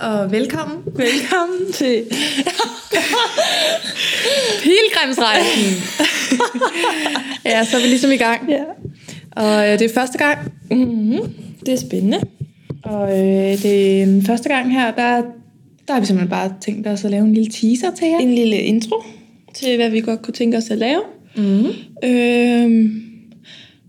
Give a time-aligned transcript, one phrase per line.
[0.00, 0.78] og velkommen.
[0.86, 2.04] Velkommen til
[4.62, 5.82] Pilgrimsrejsen.
[7.44, 8.50] ja, så er vi ligesom i gang.
[8.50, 8.62] Ja.
[9.30, 10.38] Og øh, det er første gang.
[10.70, 11.20] Mm-hmm.
[11.66, 12.20] Det er spændende.
[12.82, 15.22] Og øh, det er den første gang her, der,
[15.88, 18.18] der har vi simpelthen bare tænkt os at lave en lille teaser til jer.
[18.18, 19.02] En lille intro
[19.54, 21.02] til, hvad vi godt kunne tænke os at lave.
[21.36, 21.66] Mm.
[22.04, 23.02] Øhm,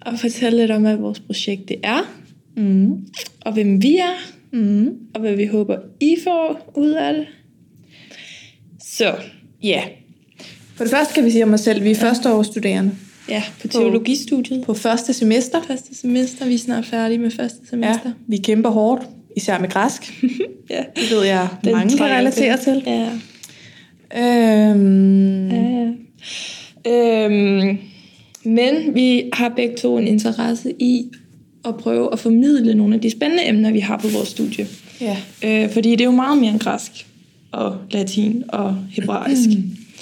[0.00, 2.10] og fortælle lidt om, hvad vores projekt det er.
[2.56, 3.06] Mm.
[3.40, 4.39] Og hvem vi er.
[4.52, 4.88] Mm.
[5.14, 7.26] Og hvad vi håber, I får ud af det.
[8.84, 9.14] Så,
[9.62, 9.82] Ja.
[10.76, 12.92] For det første kan vi sige om os selv, vi er førsteårsstuderende
[13.28, 14.64] ja, på teologistudiet.
[14.64, 15.62] på første semester.
[15.62, 16.46] Første semester.
[16.46, 18.12] Vi er snart færdige med første Ja, semester.
[18.26, 19.02] vi kæmper hårdt,
[19.36, 20.02] især med græsk.
[20.70, 20.84] Ja.
[20.96, 22.82] Det ved jeg, Den mange kan relatere til.
[22.86, 23.08] Ja.
[24.70, 25.90] Øhm, Ja,
[26.86, 27.24] ja.
[27.24, 27.78] Øhm,
[28.44, 31.10] men vi har begge to en interesse i
[31.68, 34.66] at prøve at formidle nogle af de spændende emner, vi har på vores studie.
[35.00, 35.16] ja.
[35.44, 37.06] Øh, fordi det er jo meget mere end græsk
[37.52, 39.48] og latin og hebraisk.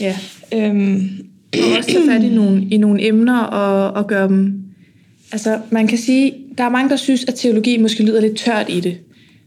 [0.00, 0.16] ja.
[0.54, 1.08] øhm,
[1.52, 4.60] og også tage fat i nogle, i nogle emner og, og gøre dem...
[5.32, 8.66] Altså, man kan sige, der er mange, der synes, at teologi måske lyder lidt tørt
[8.68, 8.96] i det,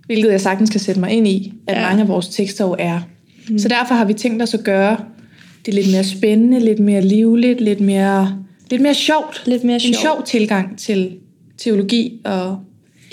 [0.06, 1.82] hvilket jeg sagtens kan sætte mig ind i, at Ja.
[1.88, 3.00] mange af vores tekster jo er.
[3.50, 3.60] Mm.
[3.60, 4.98] Så derfor har vi tænkt os at gøre
[5.66, 8.38] det lidt mere spændende, lidt mere livligt, lidt mere,
[8.72, 9.44] lidt mere sjovt.
[9.46, 9.98] Lidt mere En sjovt.
[10.02, 11.12] sjov tilgang til
[11.58, 12.60] teologi og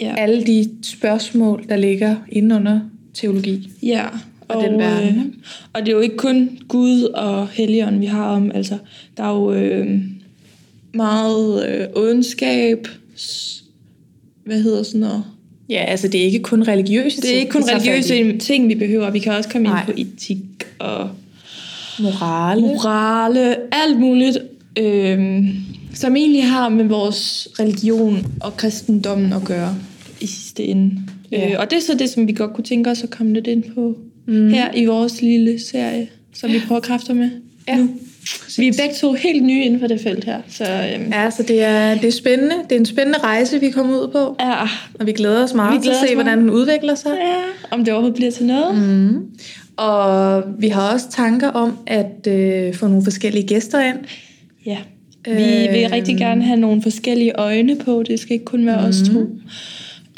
[0.01, 0.15] ja.
[0.17, 2.81] alle de spørgsmål, der ligger inde under
[3.15, 3.71] teologi.
[3.83, 4.05] ja.
[4.49, 5.25] og den verden, Øh,
[5.73, 8.51] og det er jo ikke kun Gud og Helligånden, vi har om.
[8.55, 8.79] Altså,
[9.17, 10.01] der er jo øh,
[10.95, 12.89] meget øh, ondskab,
[14.45, 15.25] hvad hedder sådan noget?
[15.69, 18.75] Ja, altså det er ikke kun religiøse Det er ting, ikke kun religiøse ting, vi
[18.75, 19.11] behøver.
[19.11, 19.85] Vi kan også komme ind Nej.
[19.85, 20.39] på etik
[20.79, 21.11] og
[22.01, 22.61] Morale.
[22.61, 24.39] morale, alt muligt,
[24.79, 25.49] øhm,
[25.95, 29.77] som egentlig har med vores religion og kristendommen at gøre
[30.21, 31.01] i sidste ende.
[31.33, 31.51] Ja.
[31.51, 33.47] Øh, og det er så det, som vi godt kunne tænke os at komme lidt
[33.47, 33.97] ind på
[34.27, 34.49] mm.
[34.49, 37.31] her i vores lille serie, som vi prøver kræfter med
[37.69, 37.77] Ja.
[37.77, 37.89] nu.
[38.57, 41.43] Vi er begge to helt nye inden for det felt her, så øhm, Ja, så
[41.43, 42.55] det er, det er spændende.
[42.69, 44.37] Det er en spændende rejse, vi er kommet ud på.
[44.41, 44.63] ja,
[45.01, 46.17] Og vi glæder os meget Vi til at se, meget.
[46.17, 47.11] hvordan den udvikler sig.
[47.23, 47.35] ja,
[47.71, 48.79] om det overhovedet bliver til noget.
[48.89, 49.19] Mm.
[49.77, 53.97] Og vi har også tanker om at øh, få nogle forskellige gæster ind.
[54.67, 54.79] Ja.
[55.27, 55.33] Vi
[55.71, 55.93] vil Øhm.
[55.93, 58.03] rigtig gerne have nogle forskellige øjne på.
[58.03, 58.87] Det skal ikke kun være mm.
[58.87, 59.21] os to.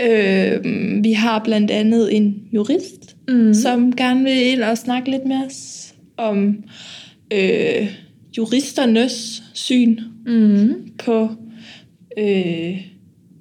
[0.02, 0.64] Øh,
[1.04, 3.54] vi har blandt andet en jurist, mm.
[3.54, 6.56] som gerne vil ind og snakke lidt med os om
[7.32, 7.94] øh,
[8.36, 10.74] juristernes syn Mm.
[11.04, 11.28] på
[12.18, 12.76] øh,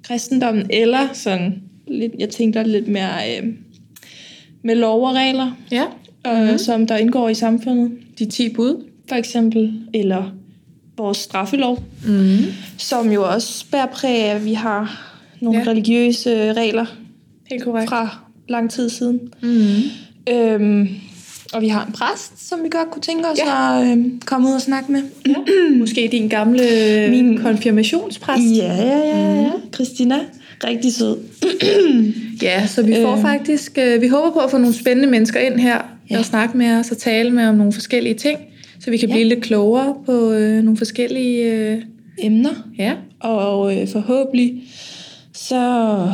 [0.02, 1.54] kristendommen, eller sådan
[1.88, 3.10] lidt, jeg tænker lidt mere
[3.42, 3.48] øh,
[4.62, 5.84] med lov og regler, Ja,
[6.52, 8.84] øh, som der indgår i samfundet, de 10 bud.
[9.08, 10.32] for eksempel, eller
[10.98, 12.38] vores straffelov Mm.
[12.78, 15.70] som jo også bærer præg af, at vi har nogle Ja.
[15.70, 16.86] religiøse regler
[17.50, 17.88] Helt korrekt.
[17.88, 18.18] fra
[18.48, 19.20] lang tid siden.
[19.42, 20.32] Mm.
[20.34, 20.88] Øhm,
[21.52, 23.80] og vi har en præst, som vi godt kunne tænke os Ja.
[23.82, 25.02] at øhm, komme ud og snakke med.
[25.28, 25.34] Ja.
[25.78, 26.62] Måske din gamle
[27.10, 27.38] Min...
[27.38, 28.42] Konfirmationspræst.
[28.56, 29.50] Ja, ja, ja, ja.
[29.74, 30.18] Christina,
[30.64, 31.16] rigtig sød.
[32.42, 33.22] Ja, så vi får Øh.
[33.22, 35.78] faktisk, øh, vi håber på at få nogle spændende mennesker ind her.
[36.10, 36.18] Ja.
[36.18, 38.38] og snakke med os og tale med om nogle forskellige ting,
[38.80, 39.14] så vi kan Ja.
[39.14, 41.82] blive lidt klogere på øh, nogle forskellige, øh,
[42.18, 42.68] Emner.
[42.78, 44.62] ja, Og øh, forhåbentlig
[45.32, 46.12] så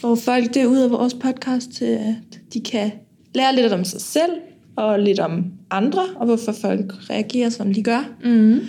[0.00, 2.90] får folk det ud af vores podcast til, at de kan
[3.34, 4.32] lære lidt om sig selv,
[4.76, 8.10] og lidt om andre, og hvorfor folk reagerer, som de gør.
[8.24, 8.60] mm.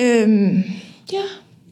[0.00, 0.62] Øhm,
[1.12, 1.22] ja,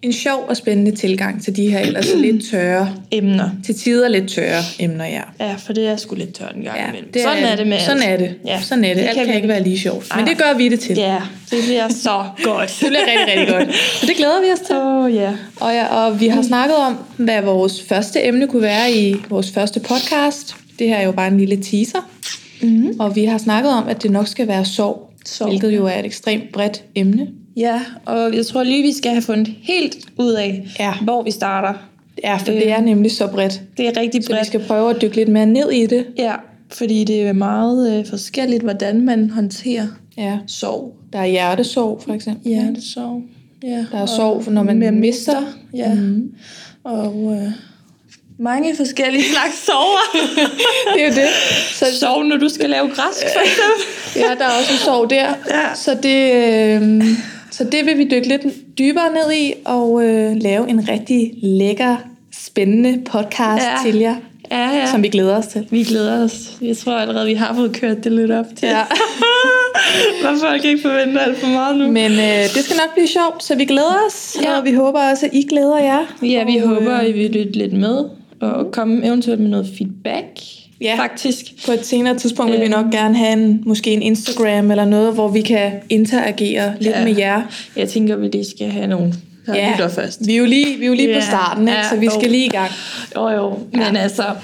[0.03, 3.51] en sjov og spændende tilgang til de her ellers lidt tørre, emner.
[3.65, 5.21] til tider lidt tørre emner, ja.
[5.41, 7.13] Ja, for det er sgu lidt tørt en gang ja imellem.
[7.23, 8.35] Sådan er det med Sådan er det.
[8.47, 8.97] Ja, Sådan er det.
[8.97, 10.07] det Alt kan kan vi- ikke være lige sjovt.
[10.17, 10.97] Men det gør vi det til.
[10.97, 11.19] Ja,
[11.51, 12.77] det bliver så godt.
[12.81, 13.75] Det bliver rigtig, rigtig godt.
[14.01, 14.77] Så det glæder vi os til.
[14.77, 15.33] Åh, oh, ja.
[15.61, 19.51] Og, ja, og vi har snakket om, hvad vores første emne kunne være i vores
[19.51, 20.57] første podcast.
[20.79, 22.09] Det her er jo bare en lille teaser.
[22.63, 23.01] Mm-hmm.
[23.01, 25.99] Og vi har snakket om, at det nok skal være sorg, Sorg, hvilket jo er
[25.99, 27.27] et ekstremt bredt emne.
[27.59, 30.93] Ja, og jeg tror lige, vi skal have fundet helt ud af, Ja.
[31.03, 31.75] hvor vi starter.
[32.25, 33.61] Ja, for det er nemlig så bredt.
[33.77, 34.47] Det er rigtig Så vi bredt.
[34.47, 36.07] skal prøve at dykke lidt mere ned i det.
[36.19, 36.35] Ja,
[36.73, 39.87] fordi det er meget øh, forskelligt, hvordan man håndterer
[40.19, 40.39] Ja.
[40.47, 40.95] sorg.
[41.13, 42.49] Der er hjertesorg, for eksempel.
[42.53, 43.23] Hjertesorg.
[43.63, 45.43] Ja, Der er og sorg, når man med mister.
[45.75, 46.33] Ja, mm.
[46.85, 47.53] og øh,
[48.39, 50.29] mange forskellige slags sorger.
[50.95, 51.29] Det er jo det.
[51.73, 53.83] Så, Sorg, når du skal lave græsk, for eksempel.
[54.17, 55.27] ja, der er også en sorg der.
[55.51, 55.75] Ja.
[55.75, 56.33] Så det,
[56.83, 57.05] øh,
[57.59, 58.43] så det vil vi dykke lidt
[58.79, 61.97] dybere ned i, og øh, lave en rigtig lækker,
[62.33, 63.91] spændende podcast Ja.
[63.91, 64.17] til jer,
[64.51, 64.87] Ja, ja.
[64.91, 65.67] som vi glæder os til.
[65.71, 66.57] Vi glæder os.
[66.63, 68.69] Jeg tror allerede, vi har fået kørt det lidt op til.
[68.69, 68.83] Ja.
[70.23, 71.87] Hvor folk ikke forventer alt for meget nu.
[71.87, 74.59] Men øh, det skal nok blive sjovt, så vi glæder os, Ja.
[74.59, 76.17] og vi håber også, at I glæder jer.
[76.23, 78.05] Ja, vi og, håber, I vil lytte lidt med
[78.41, 80.27] og komme eventuelt med noget feedback.
[80.81, 80.95] Ja.
[80.99, 81.67] faktisk.
[81.67, 82.71] På et senere tidspunkt vil vi Øhm.
[82.83, 87.05] nok gerne have en, måske en Instagram eller noget, hvor vi kan interagere lidt Ja.
[87.05, 87.43] med jer.
[87.77, 89.15] Jeg tænker, vi lige skal have nogle,
[89.55, 89.71] ja.
[89.73, 90.27] lytter først.
[90.27, 91.21] vi er jo lige, vi er jo lige på Ja.
[91.27, 91.79] starten, ikke?
[91.79, 92.31] Ja, så vi skal jo.
[92.31, 92.71] lige i gang.
[93.17, 93.59] Jo, jo.
[93.73, 94.23] Men altså,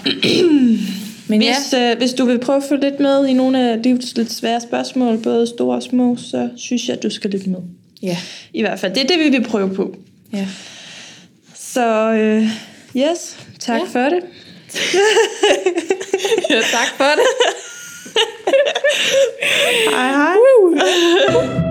[1.29, 3.83] Men ja, hvis, øh, hvis du vil prøve at følge lidt med i nogle af
[3.83, 7.51] livets lidt svære spørgsmål, både store og små, så synes jeg, at du skal lytte
[7.51, 7.59] med.
[8.03, 8.17] ja,
[8.55, 9.97] I hvert fald, det er det, vi vil prøve på.
[10.33, 10.47] ja.
[11.55, 12.43] Så øh,
[12.97, 14.01] yes, tak Ja.
[14.01, 14.19] for det.
[16.50, 17.29] ja, tak for det.
[19.91, 21.63] hej hej.